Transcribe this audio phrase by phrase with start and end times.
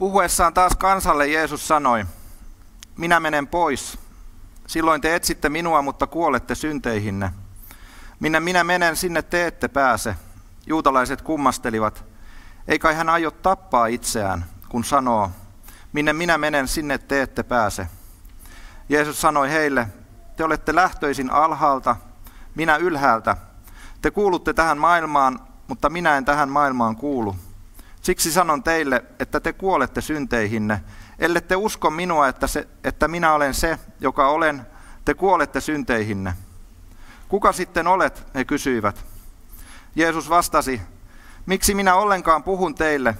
[0.00, 2.04] Puhuessaan taas kansalle Jeesus sanoi,
[2.96, 3.98] minä menen pois.
[4.66, 7.32] Silloin te etsitte minua, mutta kuolette synteihinne.
[8.20, 10.16] Minne minä menen, sinne te ette pääse.
[10.66, 12.04] Juutalaiset kummastelivat.
[12.68, 15.30] Ei kai hän aio tappaa itseään, kun sanoo,
[15.92, 17.86] minne minä menen, sinne te ette pääse.
[18.88, 19.88] Jeesus sanoi heille,
[20.36, 21.96] te olette lähtöisin alhaalta,
[22.54, 23.36] minä ylhäältä.
[24.02, 27.36] Te kuulutte tähän maailmaan, mutta minä en tähän maailmaan kuulu.
[28.00, 30.80] Siksi sanon teille, että te kuolette synteihinne,
[31.18, 34.66] ellette usko minua, että, se, että minä olen se, joka olen,
[35.04, 36.34] te kuolette synteihinne.
[37.28, 39.04] Kuka sitten olet, he kysyivät.
[39.96, 40.80] Jeesus vastasi,
[41.46, 43.14] miksi minä ollenkaan puhun teille?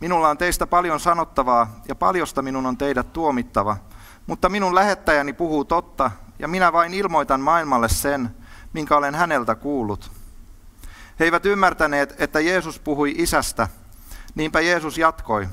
[0.00, 3.76] Minulla on teistä paljon sanottavaa ja paljosta minun on teidät tuomittava,
[4.26, 8.36] mutta minun lähettäjäni puhuu totta ja minä vain ilmoitan maailmalle sen,
[8.72, 10.10] minkä olen häneltä kuullut.
[11.20, 13.68] He eivät ymmärtäneet, että Jeesus puhui isästä,
[14.34, 15.48] niinpä Jeesus jatkoi.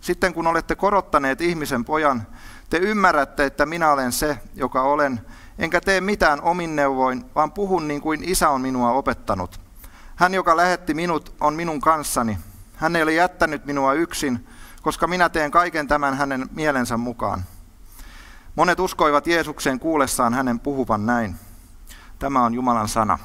[0.00, 2.26] Sitten kun olette korottaneet ihmisen pojan,
[2.70, 5.20] te ymmärrätte, että minä olen se, joka olen,
[5.58, 9.60] enkä tee mitään omin neuvoin, vaan puhun niin kuin isä on minua opettanut.
[10.16, 12.38] Hän, joka lähetti minut, on minun kanssani.
[12.76, 14.46] Hän ei ole jättänyt minua yksin,
[14.82, 17.44] koska minä teen kaiken tämän hänen mielensä mukaan.
[18.54, 21.36] Monet uskoivat Jeesukseen kuullessaan hänen puhuvan näin.
[22.18, 23.18] Tämä on Jumalan sana.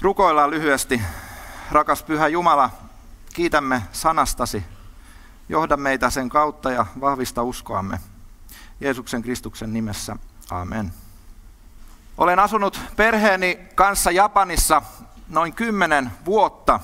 [0.00, 1.02] Rukoillaan lyhyesti.
[1.72, 2.70] Rakas Pyhä Jumala,
[3.34, 4.64] kiitämme sanastasi.
[5.48, 8.00] Johda meitä sen kautta ja vahvista uskoamme.
[8.80, 10.16] Jeesuksen Kristuksen nimessä.
[10.50, 10.92] Amen.
[12.18, 14.82] Olen asunut perheeni kanssa Japanissa
[15.28, 16.80] noin kymmenen vuotta.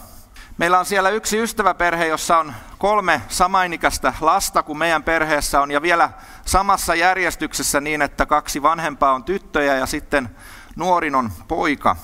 [0.59, 5.83] Meillä on siellä yksi ystäväperhe, jossa on kolme samainikäistä lasta kuin meidän perheessä on, ja
[5.83, 6.11] vielä
[6.47, 10.37] samassa järjestyksessä niin, että kaksi vanhempaa on tyttöjä ja sitten
[10.77, 11.97] nuorin on poika.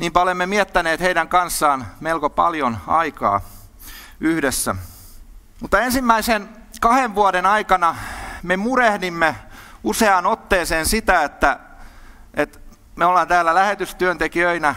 [0.00, 3.40] Niin olemme miettäneet heidän kanssaan melko paljon aikaa
[4.20, 4.76] yhdessä.
[5.60, 6.48] Mutta ensimmäisen
[6.80, 7.96] kahden vuoden aikana
[8.42, 9.36] me murehdimme
[9.84, 11.58] useaan otteeseen sitä, että,
[12.34, 12.58] että
[12.96, 14.74] me ollaan täällä lähetystyöntekijöinä,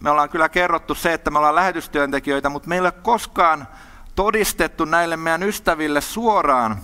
[0.00, 3.68] me ollaan kyllä kerrottu se, että me ollaan lähetystyöntekijöitä, mutta meillä ei ole koskaan
[4.14, 6.76] todistettu näille meidän ystäville suoraan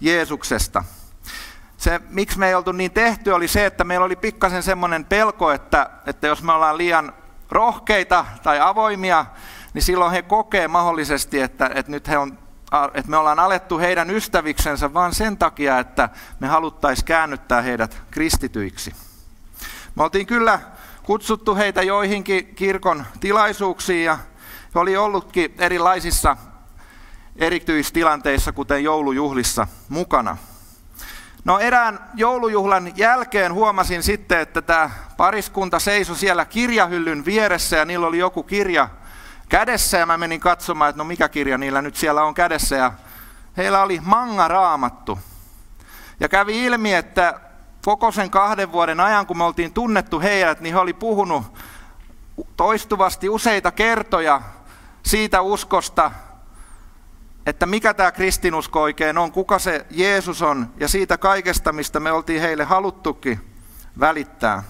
[0.00, 0.84] Jeesuksesta.
[1.76, 5.50] Se, miksi me ei oltu niin tehty, oli se, että meillä oli pikkasen semmoinen pelko,
[5.50, 7.12] että, että jos me ollaan liian
[7.50, 9.26] rohkeita tai avoimia,
[9.74, 12.38] niin silloin he kokee mahdollisesti, että, että nyt he on
[12.94, 16.08] että me ollaan alettu heidän ystäviksensä vain sen takia, että
[16.40, 18.92] me haluttaisiin käännyttää heidät kristityiksi.
[19.94, 20.60] Me oltiin kyllä
[21.02, 24.18] kutsuttu heitä joihinkin kirkon tilaisuuksiin ja
[24.74, 26.36] oli ollutkin erilaisissa
[27.36, 30.36] erityistilanteissa, kuten joulujuhlissa mukana.
[31.44, 38.06] No erään joulujuhlan jälkeen huomasin sitten, että tämä pariskunta seisoi siellä kirjahyllyn vieressä ja niillä
[38.06, 38.88] oli joku kirja
[39.48, 42.92] kädessä ja mä menin katsomaan, että no mikä kirja niillä nyt siellä on kädessä ja
[43.56, 45.18] heillä oli manga raamattu.
[46.20, 47.40] Ja kävi ilmi, että
[47.84, 51.58] koko sen kahden vuoden ajan, kun me oltiin tunnettu heidät, niin he oli puhunut
[52.56, 54.40] toistuvasti useita kertoja
[55.02, 56.10] siitä uskosta,
[57.46, 62.12] että mikä tämä kristinusko oikein on, kuka se Jeesus on ja siitä kaikesta, mistä me
[62.12, 63.40] oltiin heille haluttukin
[64.00, 64.62] välittää.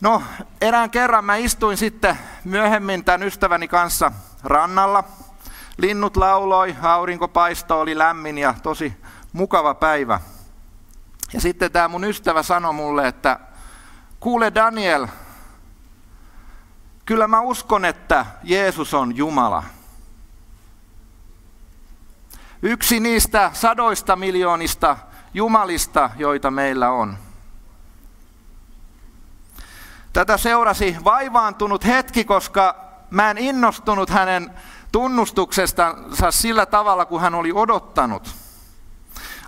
[0.00, 0.22] No,
[0.60, 4.12] erään kerran mä istuin sitten myöhemmin tämän ystäväni kanssa
[4.44, 5.04] rannalla.
[5.76, 8.92] Linnut lauloi, aurinko paistoi, oli lämmin ja tosi
[9.32, 10.20] mukava päivä.
[11.32, 13.40] Ja sitten tämä mun ystävä sanoi mulle, että
[14.20, 15.06] kuule Daniel,
[17.06, 19.62] kyllä mä uskon, että Jeesus on Jumala.
[22.62, 24.96] Yksi niistä sadoista miljoonista
[25.34, 27.18] jumalista, joita meillä on.
[30.12, 34.50] Tätä seurasi vaivaantunut hetki, koska mä en innostunut hänen
[34.92, 38.34] tunnustuksestansa sillä tavalla, kuin hän oli odottanut.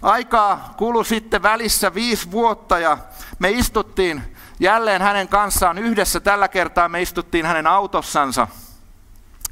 [0.02, 2.98] Aikaa kului sitten välissä viisi vuotta ja
[3.38, 6.20] me istuttiin jälleen hänen kanssaan yhdessä.
[6.20, 8.48] Tällä kertaa me istuttiin hänen autossansa.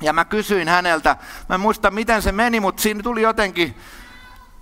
[0.01, 1.17] Ja mä kysyin häneltä,
[1.49, 3.77] mä en muista miten se meni, mutta siinä tuli jotenkin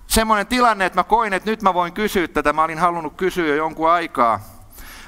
[0.07, 2.53] semmoinen tilanne, että mä koin, että nyt mä voin kysyä tätä.
[2.53, 4.41] Mä olin halunnut kysyä jo jonkun aikaa.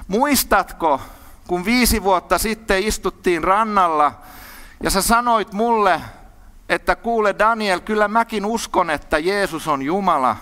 [0.08, 1.00] Muistatko,
[1.46, 4.12] kun viisi vuotta sitten istuttiin rannalla
[4.82, 6.00] ja sä sanoit mulle,
[6.68, 10.36] että kuule Daniel, kyllä mäkin uskon, että Jeesus on Jumala.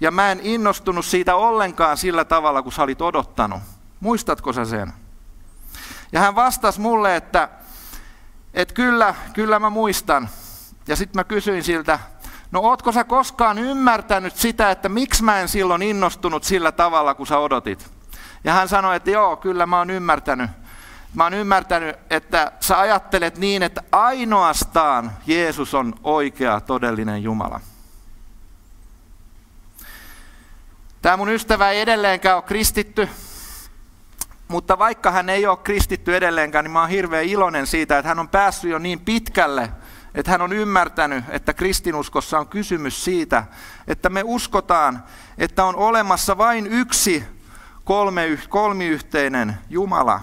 [0.00, 3.60] Ja mä en innostunut siitä ollenkaan sillä tavalla, kun sä olit odottanut.
[4.00, 4.92] Muistatko sä sen?
[6.12, 7.48] Ja hän vastasi mulle, että,
[8.54, 10.28] että kyllä, kyllä mä muistan.
[10.88, 11.98] Ja sitten mä kysyin siltä,
[12.50, 17.26] no ootko sä koskaan ymmärtänyt sitä, että miksi mä en silloin innostunut sillä tavalla, kun
[17.26, 17.90] sä odotit?
[18.44, 20.50] Ja hän sanoi, että joo, kyllä mä oon ymmärtänyt.
[21.14, 27.60] Mä oon ymmärtänyt, että sä ajattelet niin, että ainoastaan Jeesus on oikea, todellinen Jumala.
[31.02, 33.08] Tämä mun ystävä ei edelleenkään ole kristitty,
[34.48, 38.18] mutta vaikka hän ei ole kristitty edelleenkään, niin mä oon hirveän iloinen siitä, että hän
[38.18, 39.70] on päässyt jo niin pitkälle,
[40.14, 43.44] että hän on ymmärtänyt, että kristinuskossa on kysymys siitä,
[43.86, 45.04] että me uskotaan,
[45.38, 47.24] että on olemassa vain yksi
[47.84, 50.20] kolme, kolmiyhteinen Jumala.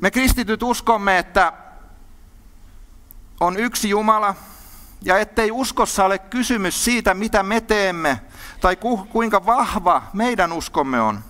[0.00, 1.52] Me kristityt uskomme, että
[3.40, 4.34] on yksi Jumala,
[5.04, 8.20] ja ettei uskossa ole kysymys siitä, mitä me teemme,
[8.60, 11.20] tai ku, kuinka vahva meidän uskomme on.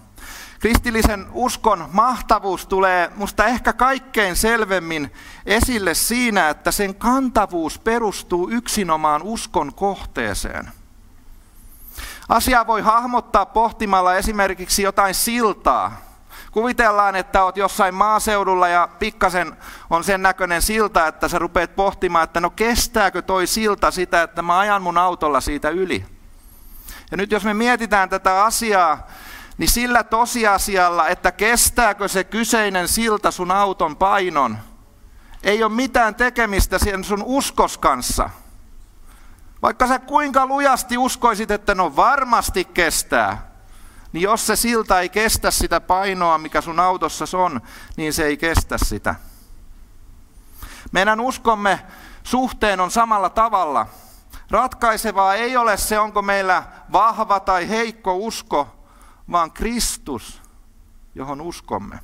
[0.60, 5.12] Kristillisen uskon mahtavuus tulee musta ehkä kaikkein selvemmin
[5.46, 10.72] esille siinä, että sen kantavuus perustuu yksinomaan uskon kohteeseen.
[12.28, 16.00] Asia voi hahmottaa pohtimalla esimerkiksi jotain siltaa,
[16.54, 19.56] Kuvitellaan, että oot jossain maaseudulla ja pikkasen
[19.90, 24.42] on sen näköinen silta, että sä rupeat pohtimaan, että no kestääkö toi silta sitä, että
[24.42, 26.06] mä ajan mun autolla siitä yli.
[27.10, 29.06] Ja nyt jos me mietitään tätä asiaa,
[29.58, 34.58] niin sillä tosiasialla, että kestääkö se kyseinen silta sun auton painon,
[35.42, 38.30] ei ole mitään tekemistä sen sun uskos kanssa.
[39.62, 43.53] Vaikka sä kuinka lujasti uskoisit, että no varmasti kestää,
[44.14, 47.60] niin jos se silta ei kestä sitä painoa, mikä sun autossa on,
[47.96, 49.14] niin se ei kestä sitä.
[50.92, 51.86] Meidän uskomme
[52.22, 53.86] suhteen on samalla tavalla.
[54.50, 56.62] Ratkaisevaa ei ole se, onko meillä
[56.92, 58.86] vahva tai heikko usko,
[59.30, 60.42] vaan Kristus,
[61.14, 61.98] johon uskomme.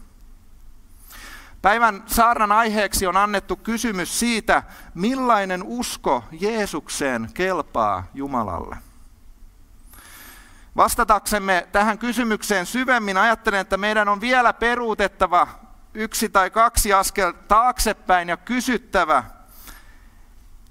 [1.62, 4.62] Päivän saarnan aiheeksi on annettu kysymys siitä,
[4.94, 8.89] millainen usko Jeesukseen kelpaa Jumalalle.
[10.76, 15.48] Vastataksemme tähän kysymykseen syvemmin ajattelen, että meidän on vielä peruutettava
[15.94, 19.24] yksi tai kaksi askel taaksepäin ja kysyttävä,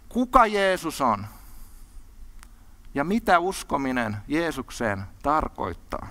[0.09, 1.25] kuka Jeesus on
[2.93, 6.07] ja mitä uskominen Jeesukseen tarkoittaa.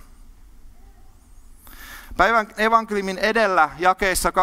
[2.17, 4.33] Päivän evankeliumin edellä jakeissa 12-20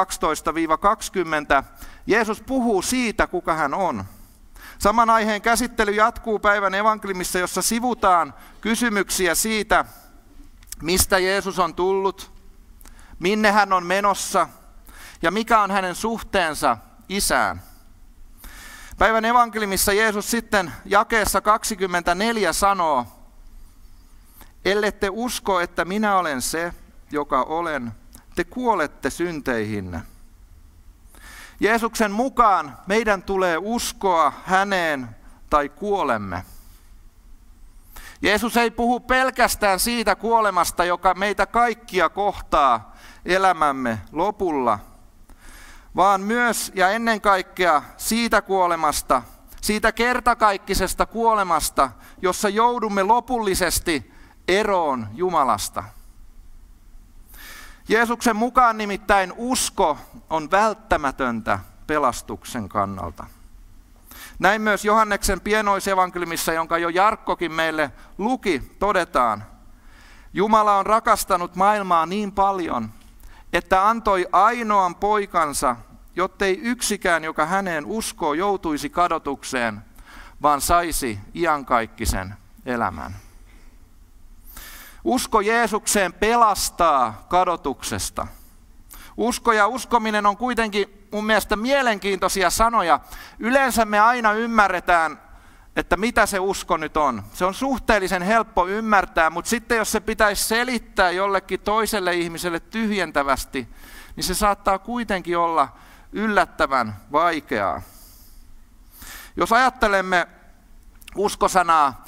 [2.06, 4.04] Jeesus puhuu siitä, kuka hän on–
[4.78, 9.84] Saman aiheen käsittely jatkuu päivän evankeliumissa, jossa sivutaan kysymyksiä siitä,
[10.82, 12.32] mistä Jeesus on tullut,
[13.19, 14.49] minne hän on menossa
[15.23, 16.78] ja mikä on hänen suhteensa
[17.08, 17.62] isään.
[18.99, 23.06] Päivän evankeliumissa Jeesus sitten jakeessa 24 sanoo,
[24.64, 26.73] ellette usko, että minä olen se,
[27.11, 27.93] joka olen,
[28.34, 30.02] te kuolette synteihinne.
[31.60, 35.08] Jeesuksen mukaan meidän tulee uskoa häneen
[35.50, 36.44] tai kuolemme.
[38.22, 44.78] Jeesus ei puhu pelkästään siitä kuolemasta, joka meitä kaikkia kohtaa elämämme lopulla,
[45.96, 49.22] vaan myös ja ennen kaikkea siitä kuolemasta,
[49.60, 51.90] siitä kertakaikkisesta kuolemasta,
[52.22, 54.12] jossa joudumme lopullisesti
[54.48, 55.84] eroon Jumalasta.
[57.88, 59.98] Jeesuksen mukaan nimittäin usko
[60.30, 63.26] on välttämätöntä pelastuksen kannalta.
[64.38, 69.44] Näin myös Johanneksen pienoisevankeliumissa, jonka jo Jarkkokin meille luki, todetaan.
[70.32, 72.90] Jumala on rakastanut maailmaa niin paljon,
[73.52, 75.76] että antoi ainoan poikansa,
[76.16, 79.80] jottei yksikään, joka häneen uskoo, joutuisi kadotukseen,
[80.42, 82.34] vaan saisi iankaikkisen
[82.66, 83.25] elämän.
[85.06, 88.26] Usko Jeesukseen pelastaa kadotuksesta.
[89.16, 93.00] Usko ja uskominen on kuitenkin mun mielestä mielenkiintoisia sanoja.
[93.38, 95.22] Yleensä me aina ymmärretään,
[95.76, 97.22] että mitä se usko nyt on.
[97.32, 103.68] Se on suhteellisen helppo ymmärtää, mutta sitten jos se pitäisi selittää jollekin toiselle ihmiselle tyhjentävästi,
[104.16, 105.68] niin se saattaa kuitenkin olla
[106.12, 107.82] yllättävän vaikeaa.
[109.36, 110.28] Jos ajattelemme
[111.16, 112.04] uskosanaa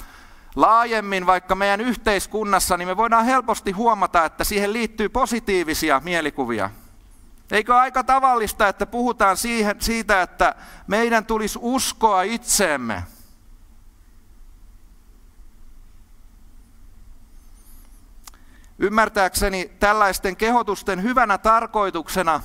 [0.61, 6.69] laajemmin vaikka meidän yhteiskunnassa, niin me voidaan helposti huomata, että siihen liittyy positiivisia mielikuvia.
[7.51, 9.37] Eikö aika tavallista, että puhutaan
[9.79, 10.55] siitä, että
[10.87, 13.03] meidän tulisi uskoa itseemme?
[18.79, 22.41] Ymmärtääkseni tällaisten kehotusten hyvänä tarkoituksena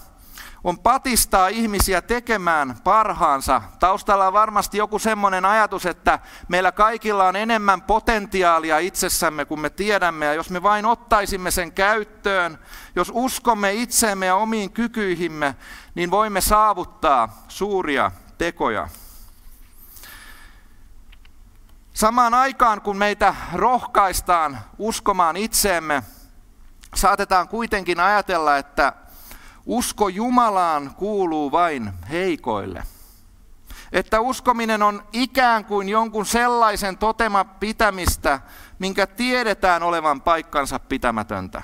[0.65, 3.63] on patistaa ihmisiä tekemään parhaansa.
[3.79, 6.19] Taustalla on varmasti joku semmoinen ajatus, että
[6.49, 11.73] meillä kaikilla on enemmän potentiaalia itsessämme kuin me tiedämme, ja jos me vain ottaisimme sen
[11.73, 12.59] käyttöön,
[12.97, 15.57] jos uskomme itseemme ja omiin kykyihimme,
[15.95, 18.89] niin voimme saavuttaa suuria tekoja.
[21.95, 26.03] Samaan aikaan, kun meitä rohkaistaan uskomaan itseemme,
[26.95, 28.93] saatetaan kuitenkin ajatella, että
[29.67, 32.83] usko Jumalaan kuuluu vain heikoille.
[33.93, 38.41] Että uskominen on ikään kuin jonkun sellaisen totema pitämistä,
[38.79, 41.63] minkä tiedetään olevan paikkansa pitämätöntä.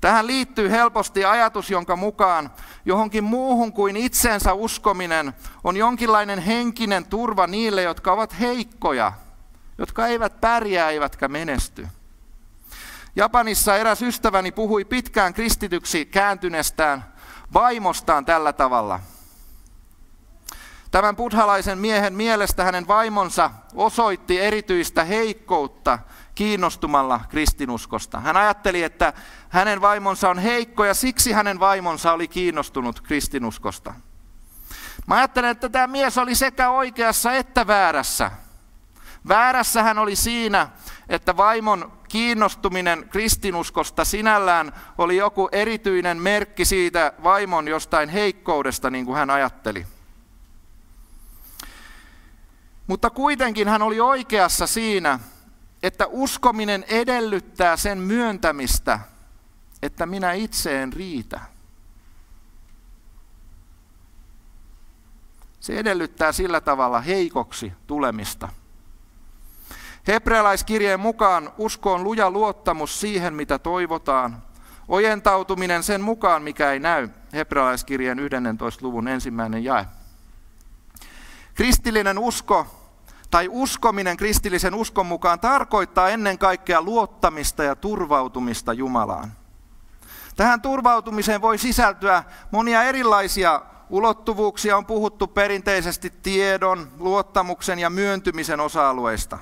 [0.00, 2.50] Tähän liittyy helposti ajatus, jonka mukaan
[2.84, 5.32] johonkin muuhun kuin itsensä uskominen
[5.64, 9.12] on jonkinlainen henkinen turva niille, jotka ovat heikkoja,
[9.78, 11.88] jotka eivät pärjää eivätkä menesty.
[13.16, 17.04] Japanissa eräs ystäväni puhui pitkään kristityksi kääntyneestään
[17.52, 19.00] vaimostaan tällä tavalla.
[20.90, 25.98] Tämän buddhalaisen miehen mielestä hänen vaimonsa osoitti erityistä heikkoutta
[26.34, 28.20] kiinnostumalla kristinuskosta.
[28.20, 29.12] Hän ajatteli, että
[29.48, 33.94] hänen vaimonsa on heikko ja siksi hänen vaimonsa oli kiinnostunut kristinuskosta.
[35.06, 38.30] Mä ajattelen, että tämä mies oli sekä oikeassa että väärässä.
[39.28, 40.68] Väärässä hän oli siinä,
[41.08, 49.16] että vaimon kiinnostuminen kristinuskosta sinällään oli joku erityinen merkki siitä vaimon jostain heikkoudesta, niin kuin
[49.16, 49.86] hän ajatteli.
[52.86, 55.18] Mutta kuitenkin hän oli oikeassa siinä,
[55.82, 59.00] että uskominen edellyttää sen myöntämistä,
[59.82, 61.40] että minä itse en riitä.
[65.60, 68.48] Se edellyttää sillä tavalla heikoksi tulemista.
[70.08, 74.42] Hebrealaiskirjeen mukaan usko on luja luottamus siihen, mitä toivotaan.
[74.88, 77.08] Ojentautuminen sen mukaan, mikä ei näy.
[77.32, 78.86] Hebrealaiskirjeen 11.
[78.86, 79.86] luvun ensimmäinen jae.
[81.54, 82.66] Kristillinen usko
[83.30, 89.32] tai uskominen kristillisen uskon mukaan tarkoittaa ennen kaikkea luottamista ja turvautumista Jumalaan.
[90.36, 94.76] Tähän turvautumiseen voi sisältyä monia erilaisia ulottuvuuksia.
[94.76, 99.38] On puhuttu perinteisesti tiedon, luottamuksen ja myöntymisen osa-alueista.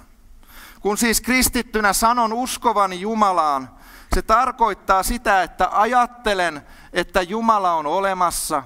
[0.83, 3.71] Kun siis kristittynä sanon uskovani Jumalaan,
[4.15, 6.63] se tarkoittaa sitä, että ajattelen,
[6.93, 8.63] että Jumala on olemassa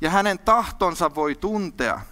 [0.00, 2.00] ja hänen tahtonsa voi tuntea–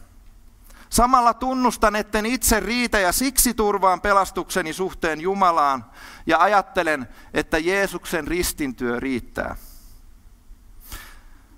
[0.95, 5.85] Samalla tunnustan, etten itse riitä ja siksi turvaan pelastukseni suhteen Jumalaan
[6.27, 9.57] ja ajattelen, että Jeesuksen ristintyö riittää.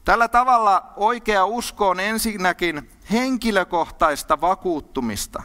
[0.04, 5.42] Tällä tavalla oikea usko on ensinnäkin henkilökohtaista vakuuttumista.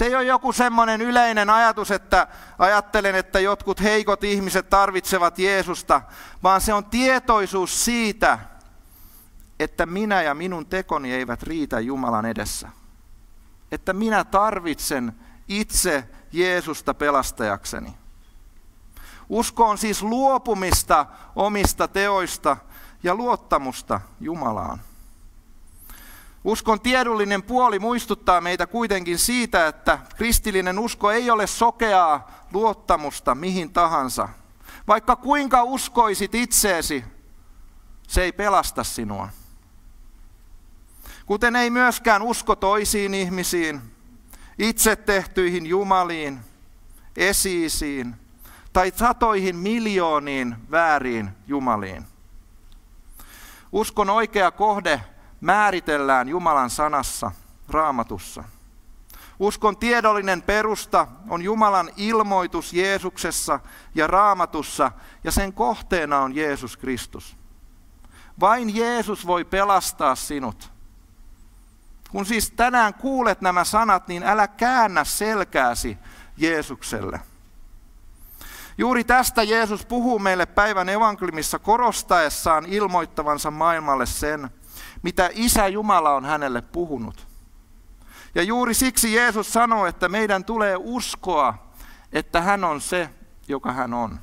[0.00, 2.26] Se ei ole joku semmoinen yleinen ajatus, että
[2.58, 6.02] ajattelen, että jotkut heikot ihmiset tarvitsevat Jeesusta,
[6.42, 8.38] vaan se on tietoisuus siitä,
[9.58, 12.68] että minä ja minun tekoni eivät riitä Jumalan edessä
[13.72, 15.12] että minä tarvitsen
[15.48, 17.94] itse Jeesusta pelastajakseni.
[19.28, 22.56] Usko on siis luopumista omista teoista
[23.02, 24.80] ja luottamusta Jumalaan.
[26.44, 33.72] Uskon tiedollinen puoli muistuttaa meitä kuitenkin siitä, että kristillinen usko ei ole sokeaa luottamusta mihin
[33.72, 34.28] tahansa.
[34.88, 37.04] Vaikka kuinka uskoisit itseesi,
[38.08, 39.28] se ei pelasta sinua.
[41.26, 43.80] Kuten ei myöskään usko toisiin ihmisiin,
[44.58, 46.40] itse tehtyihin jumaliin,
[47.16, 48.16] esiisiin
[48.72, 52.06] tai satoihin miljooniin vääriin jumaliin.
[53.72, 55.00] Uskon oikea kohde
[55.40, 57.32] määritellään Jumalan sanassa,
[57.68, 58.44] raamatussa.
[59.38, 63.60] Uskon tiedollinen perusta on Jumalan ilmoitus Jeesuksessa
[63.94, 64.92] ja raamatussa,
[65.24, 67.36] ja sen kohteena on Jeesus Kristus.
[68.40, 70.70] Vain Jeesus voi pelastaa sinut.
[72.10, 75.98] Kun siis tänään kuulet nämä sanat, niin älä käännä selkääsi
[76.36, 77.20] Jeesukselle.
[78.78, 84.50] Juuri tästä Jeesus puhuu meille päivän evankeliumissa korostaessaan ilmoittavansa maailmalle sen,
[85.02, 87.26] mitä Isä Jumala on hänelle puhunut.
[88.34, 91.54] Ja juuri siksi Jeesus sanoo, että meidän tulee uskoa,
[92.12, 93.10] että hän on se,
[93.48, 94.20] joka hän on.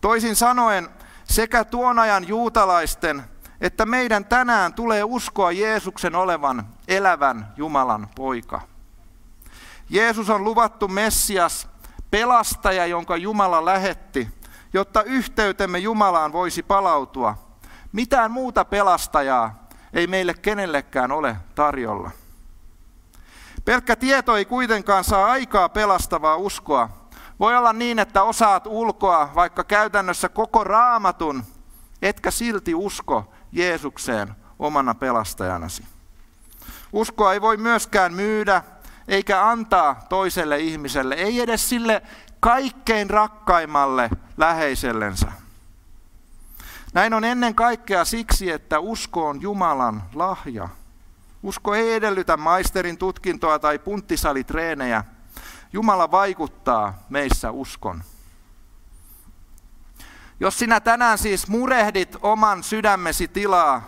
[0.00, 0.88] Toisin sanoen,
[1.24, 3.24] sekä tuon ajan juutalaisten
[3.60, 8.60] että meidän tänään tulee uskoa Jeesuksen olevan elävän Jumalan poika.
[9.90, 11.68] Jeesus on luvattu Messias,
[12.10, 14.28] pelastaja, jonka Jumala lähetti,
[14.72, 17.43] jotta yhteytemme Jumalaan voisi palautua.
[17.94, 22.10] Mitään muuta pelastajaa ei meille kenellekään ole tarjolla.
[23.64, 26.90] Pelkkä tieto ei kuitenkaan saa aikaa pelastavaa uskoa.
[27.40, 31.44] Voi olla niin, että osaat ulkoa vaikka käytännössä koko raamatun,
[32.02, 35.84] etkä silti usko Jeesukseen omana pelastajanasi.
[36.92, 38.62] Uskoa ei voi myöskään myydä
[39.08, 42.02] eikä antaa toiselle ihmiselle, ei edes sille
[42.40, 45.32] kaikkein rakkaimmalle läheisellensä.
[46.94, 50.68] Näin on ennen kaikkea siksi, että usko on Jumalan lahja.
[51.42, 55.04] Usko ei edellytä maisterin tutkintoa tai punttisalitreenejä.
[55.72, 58.02] Jumala vaikuttaa meissä uskon.
[60.40, 63.82] Jos sinä tänään siis murehdit oman sydämesi tilaa,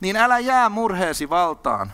[0.00, 1.92] niin älä jää murheesi valtaan.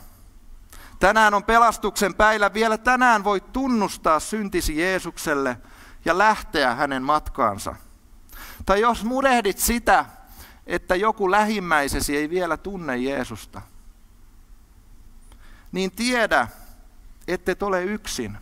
[1.01, 2.55] Tänään on pelastuksen päivä.
[2.55, 5.59] Vielä tänään voit tunnustaa syntisi Jeesukselle
[6.05, 7.75] ja lähteä hänen matkaansa.
[8.67, 10.07] Tai jos murehdit sitä,
[10.67, 13.63] että joku lähimmäisesi ei vielä tunne Jeesusta,
[15.73, 16.49] niin tiedä,
[17.29, 18.39] et ole yksin.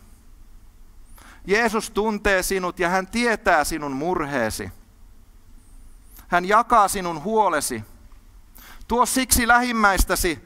[1.47, 4.71] Jeesus tuntee sinut ja hän tietää sinun murheesi.
[6.27, 7.83] Hän jakaa sinun huolesi.
[8.87, 10.39] Tuo siksi lähimmäistäsi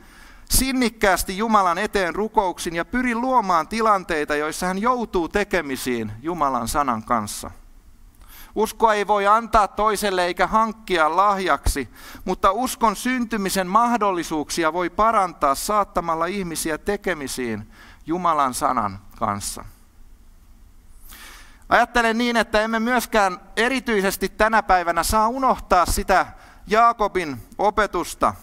[0.50, 7.52] sinnikkäästi Jumalan eteen rukouksin ja pyri luomaan tilanteita, joissa hän joutuu tekemisiin Jumalan sanan kanssa.
[8.56, 11.90] Uskoa ei voi antaa toiselle eikä hankkia lahjaksi,
[12.26, 17.72] mutta uskon syntymisen mahdollisuuksia voi parantaa saattamalla ihmisiä tekemisiin
[18.06, 19.66] Jumalan sanan kanssa.
[21.70, 26.26] Ajattelen niin, että emme myöskään erityisesti tänä päivänä saa unohtaa sitä
[26.68, 28.34] Jaakobin opetusta.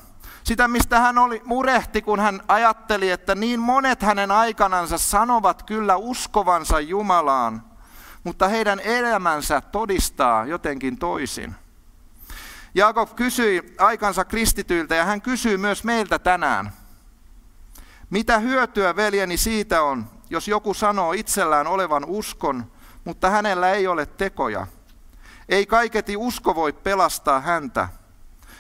[0.45, 5.97] Sitä, mistä hän oli murehti, kun hän ajatteli, että niin monet hänen aikanansa sanovat kyllä
[5.97, 7.72] uskovansa Jumalaan,
[8.25, 11.55] mutta heidän elämänsä todistaa jotenkin toisin.
[12.75, 16.73] Jaakob kysyi aikansa kristityiltä ja hän kysyy myös meiltä tänään.
[18.11, 22.73] Mitä hyötyä veljeni siitä on, jos joku sanoo itsellään olevan uskon,
[23.05, 24.67] mutta hänellä ei ole tekoja?
[25.49, 27.89] Ei kaiketi usko voi pelastaa häntä.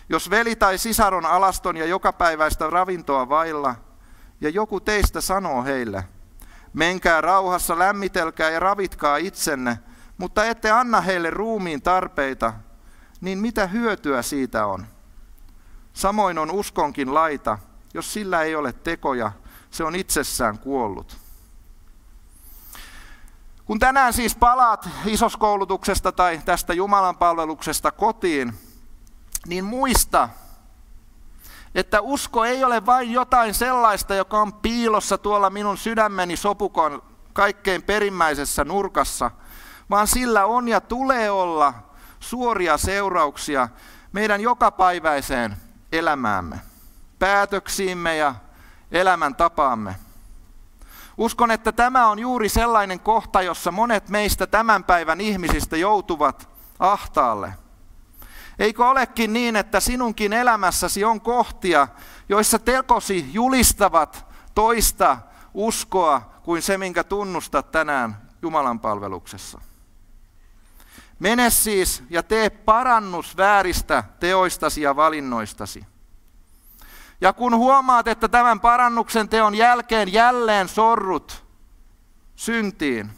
[0.09, 3.75] Jos veli tai sisar on alaston ja jokapäiväistä ravintoa vailla,
[4.40, 6.04] ja joku teistä sanoo heille,
[6.73, 9.79] menkää rauhassa, lämmitelkää ja ravitkaa itsenne,
[10.19, 12.52] mutta ette anna heille ruumiin tarpeita,
[13.21, 14.87] niin mitä hyötyä siitä on?
[15.93, 17.59] Samoin on uskonkin laita,
[17.95, 19.33] jos sillä ei ole tekoja,
[19.71, 21.17] se on itsessään kuollut.
[23.64, 28.55] Kun tänään siis palaat isoskoulutuksesta tai tästä Jumalan palveluksesta kotiin,
[29.47, 30.29] niin muista,
[31.74, 37.82] että usko ei ole vain jotain sellaista, joka on piilossa tuolla minun sydämeni sopukon kaikkein
[37.82, 39.30] perimmäisessä nurkassa,
[39.90, 41.74] vaan sillä on ja tulee olla
[42.20, 43.68] suoria seurauksia
[44.12, 45.56] meidän jokapäiväiseen
[45.92, 46.61] elämäämme,
[47.18, 48.35] päätöksiimme ja
[48.92, 49.96] elämäntapaamme.
[51.16, 57.52] Uskon, että tämä on juuri sellainen kohta, jossa monet meistä tämän päivän ihmisistä joutuvat ahtaalle.
[58.59, 61.88] Eikö olekin niin, että sinunkin elämässäsi on kohtia,
[62.29, 65.19] joissa tekosi julistavat toista
[65.55, 69.61] uskoa kuin se, minkä tunnustat tänään Jumalan palveluksessa?
[71.19, 75.87] Mene siis ja tee parannus vääristä teoistasi ja valinnoistasi.
[77.21, 81.45] Ja kun huomaat, että tämän parannuksen teon jälkeen jälleen sorrut
[82.37, 83.11] syntiin,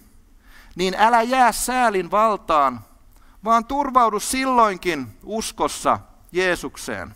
[0.77, 2.81] niin älä jää säälin valtaan,
[3.44, 5.98] vaan turvaudu silloinkin uskossa
[6.33, 7.14] Jeesukseen.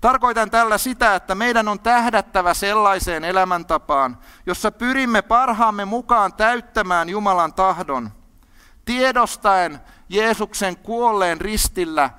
[0.00, 7.54] Tarkoitan tällä sitä, että meidän on tähdättävä sellaiseen elämäntapaan, jossa pyrimme parhaamme mukaan täyttämään Jumalan
[7.54, 8.10] tahdon,
[8.84, 12.10] tiedostaen Jeesuksen kuolleen ristillä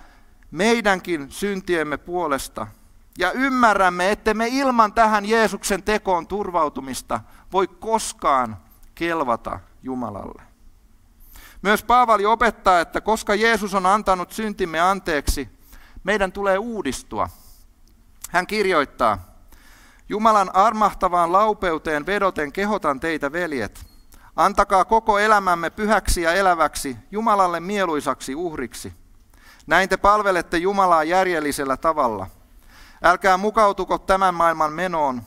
[0.51, 2.67] meidänkin syntiemme puolesta–
[3.17, 7.19] ja ymmärrämme, että me ilman tähän Jeesuksen tekoon turvautumista
[7.53, 8.57] voi koskaan
[8.95, 10.50] kelvata Jumalalle.
[11.61, 15.49] Myös Paavali opettaa, että koska Jeesus on antanut syntimme anteeksi,
[16.03, 17.29] meidän tulee uudistua.
[18.29, 19.17] Hän kirjoittaa,
[20.09, 23.85] Jumalan armahtavaan laupeuteen vedoten kehotan teitä, veljet.
[24.35, 28.93] Antakaa koko elämämme pyhäksi ja eläväksi, Jumalalle mieluisaksi uhriksi.
[29.67, 32.27] Näin te palvelette Jumalaa järjellisellä tavalla–
[33.03, 35.21] Älkää mukautuko tämän maailman menoon,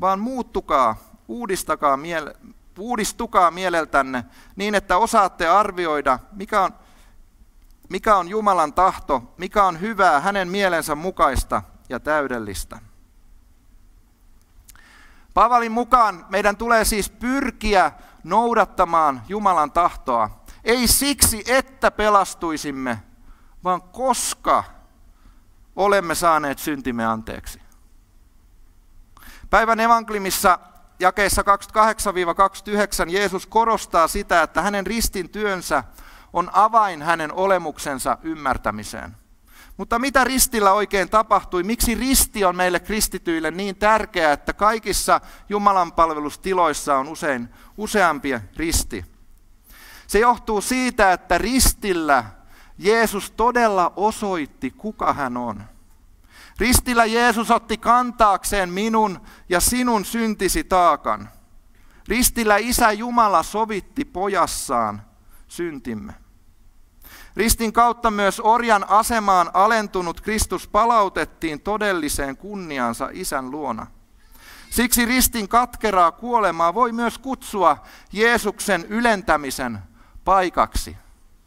[0.00, 0.96] vaan muuttukaa,
[1.28, 1.98] uudistakaa
[2.80, 4.24] uudistukaa mieleltänne
[4.56, 6.74] niin, että osaatte arvioida, mikä on,
[7.88, 12.78] mikä on Jumalan tahto, mikä on hyvää hänen mielensä mukaista ja täydellistä.
[15.34, 17.92] Paavalin mukaan meidän tulee siis pyrkiä
[18.24, 20.44] noudattamaan Jumalan tahtoa.
[20.64, 23.02] Ei siksi, että pelastuisimme,
[23.64, 24.64] vaan koska
[25.76, 27.62] olemme saaneet syntimme anteeksi.
[29.50, 30.58] Päivän evankeliumissa
[31.00, 31.44] jakeissa 28-29
[33.10, 35.84] Jeesus korostaa sitä, että hänen ristin työnsä
[36.32, 39.16] on avain hänen olemuksensa ymmärtämiseen.
[39.76, 41.62] Mutta mitä ristillä oikein tapahtui?
[41.62, 49.04] Miksi risti on meille kristityille niin tärkeä, että kaikissa Jumalan palvelustiloissa on usein useampia risti?
[50.06, 52.24] Se johtuu siitä, että ristillä
[52.78, 55.64] Jeesus todella osoitti, kuka hän on.
[56.60, 61.28] Ristillä Jeesus otti kantaakseen minun ja sinun syntisi taakan.
[62.08, 65.02] Ristillä Isä Jumala sovitti pojassaan
[65.48, 66.14] syntimme.
[67.36, 73.86] Ristin kautta myös orjan asemaan alentunut Kristus palautettiin todelliseen kunniansa Isän luona.
[74.70, 77.76] Siksi ristin katkeraa kuolemaa voi myös kutsua
[78.12, 79.78] Jeesuksen ylentämisen
[80.24, 80.96] paikaksi.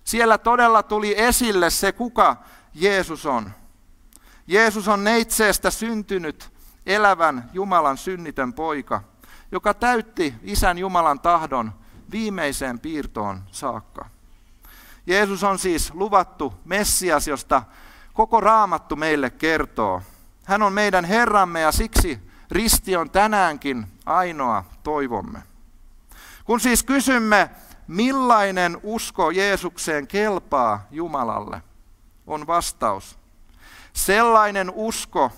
[0.03, 2.37] Siellä todella tuli esille se, kuka
[2.73, 3.51] Jeesus on.
[4.47, 6.53] Jeesus on neitseestä syntynyt
[6.85, 9.01] elävän Jumalan synnitön poika,
[9.51, 11.71] joka täytti Isän Jumalan tahdon
[12.11, 14.05] viimeiseen piirtoon saakka.
[15.05, 17.63] Jeesus on siis luvattu Messias, josta
[18.13, 20.01] koko raamattu meille kertoo.
[20.45, 22.19] Hän on meidän Herramme ja siksi
[22.51, 25.43] risti on tänäänkin ainoa toivomme.
[26.45, 27.49] Kun siis kysymme,
[27.87, 31.61] millainen usko Jeesukseen kelpaa Jumalalle,
[32.27, 33.22] on vastaus.
[33.93, 35.31] Sellainen usko,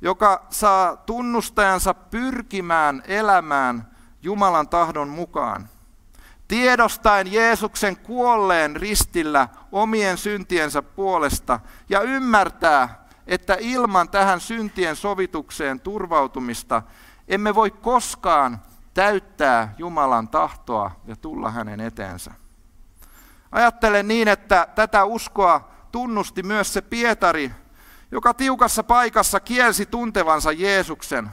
[0.00, 3.90] joka saa tunnustajansa pyrkimään elämään
[4.22, 5.68] Jumalan tahdon mukaan.
[6.48, 16.82] Tiedostaen Jeesuksen kuolleen ristillä omien syntiensä puolesta ja ymmärtää, että ilman tähän syntien sovitukseen turvautumista
[17.28, 18.62] emme voi koskaan
[18.94, 22.30] täyttää Jumalan tahtoa ja tulla hänen eteensä.
[23.52, 27.50] Ajattelen niin, että tätä uskoa tunnusti myös se Pietari,
[28.10, 31.30] joka tiukassa paikassa kielsi tuntevansa Jeesuksen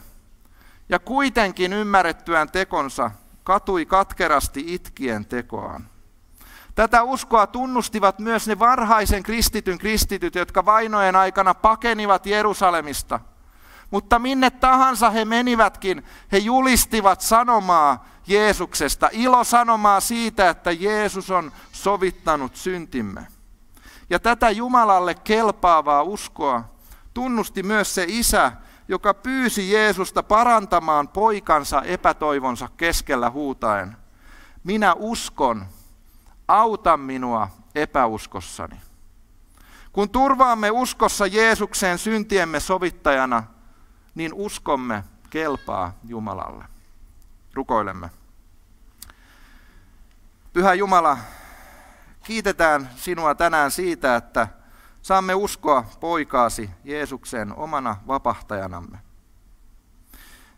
[0.89, 3.11] ja kuitenkin ymmärrettyään tekonsa
[3.43, 5.89] katui katkerasti itkien tekoaan.
[6.75, 13.19] Tätä uskoa tunnustivat myös ne varhaisen kristityn kristityt, jotka vainojen aikana pakenivat Jerusalemista.
[13.91, 21.51] Mutta minne tahansa he menivätkin, he julistivat sanomaa Jeesuksesta, ilo sanomaa siitä, että Jeesus on
[21.71, 23.27] sovittanut syntimme.
[24.09, 26.63] Ja tätä Jumalalle kelpaavaa uskoa
[27.13, 28.51] tunnusti myös se isä,
[28.87, 33.97] joka pyysi Jeesusta parantamaan poikansa epätoivonsa keskellä huutaen.
[34.63, 35.65] Minä uskon,
[36.47, 38.81] auta minua epäuskossani.
[39.91, 43.43] Kun turvaamme uskossa Jeesukseen syntiemme sovittajana,
[44.15, 46.65] niin uskomme kelpaa Jumalalle.
[47.53, 48.09] Rukoilemme.
[50.53, 51.17] Pyhä Jumala,
[52.25, 54.47] kiitetään sinua tänään siitä, että
[55.01, 58.97] saamme uskoa poikaasi Jeesukseen omana vapahtajanamme.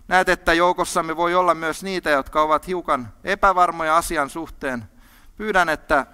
[0.08, 4.84] Näet, että joukossamme voi olla myös niitä, jotka ovat hiukan epävarmoja asian suhteen.
[5.36, 6.06] Pyydän, että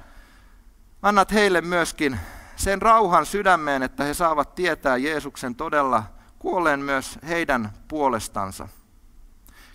[1.02, 2.20] annat heille myöskin
[2.56, 6.04] sen rauhan sydämeen, että he saavat tietää Jeesuksen todella
[6.40, 8.68] kuolleen myös heidän puolestansa.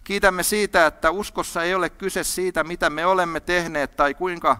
[0.04, 4.56] Kiitämme siitä, että uskossa ei ole kyse siitä, mitä me olemme tehneet tai kuinka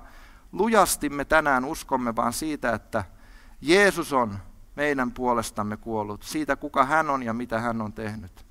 [0.53, 3.05] lujasti me tänään uskomme, vaan siitä, että
[3.61, 4.39] Jeesus on
[4.77, 8.47] meidän puolestamme kuollut, siitä kuka hän on ja mitä hän on tehnyt.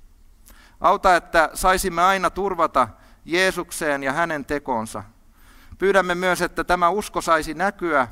[0.80, 2.88] Auta, että saisimme aina turvata
[3.24, 5.02] Jeesukseen ja hänen tekonsa.
[5.78, 8.08] Pyydämme myös, että tämä usko saisi näkyä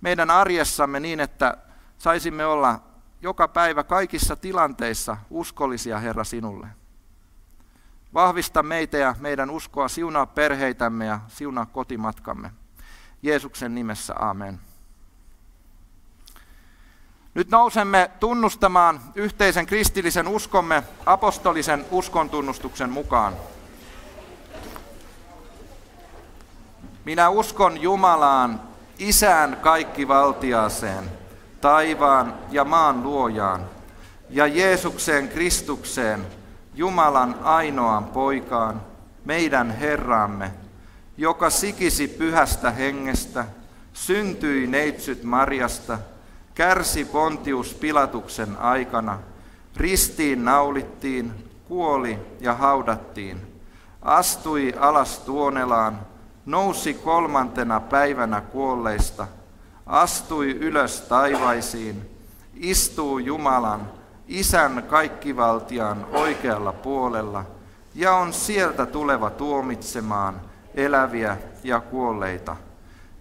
[0.00, 1.56] meidän arjessamme niin, että
[1.98, 2.80] saisimme olla
[3.22, 6.68] joka päivä kaikissa tilanteissa uskollisia, Herra, sinulle.
[8.14, 12.52] Vahvista meitä ja meidän uskoa, siunaa perheitämme ja siunaa kotimatkamme.
[13.22, 14.60] Jeesuksen nimessä, amen.
[17.34, 23.34] Nyt nousemme tunnustamaan yhteisen kristillisen uskomme apostolisen uskontunnustuksen mukaan.
[27.04, 28.60] Minä uskon Jumalaan,
[28.98, 31.04] Isään kaikkivaltiaaseen,
[31.60, 33.66] taivaan ja maan luojaan,
[34.30, 36.26] ja Jeesukseen Kristukseen,
[36.74, 38.82] Jumalan ainoaan poikaan,
[39.24, 40.50] meidän Herramme,
[41.18, 43.44] joka sikisi pyhästä hengestä,
[43.92, 45.98] syntyi neitsyt Marjasta,
[46.54, 49.18] kärsi Pontius Pilatuksen aikana,
[49.76, 51.32] ristiin naulittiin,
[51.68, 53.60] kuoli ja haudattiin,
[54.02, 56.00] astui alas tuonelaan,
[56.46, 59.26] nousi kolmantena päivänä kuolleista,
[59.86, 62.10] astui ylös taivaisiin,
[62.54, 63.90] istuu Jumalan,
[64.28, 67.44] Isän kaikkivaltian oikealla puolella
[67.94, 70.47] ja on sieltä tuleva tuomitsemaan
[70.78, 72.56] eläviä ja kuolleita.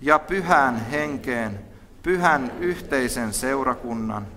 [0.02, 1.60] Ja pyhän henkeen,
[2.04, 4.28] pyhän yhteisen seurakunnan,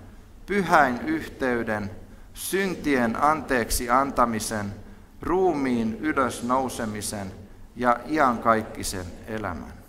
[0.46, 1.90] pyhäin yhteyden,
[2.34, 4.74] syntien anteeksi antamisen,
[5.22, 7.32] ruumiin ylös nousemisen
[7.76, 9.79] ja iankaikkisen elämän.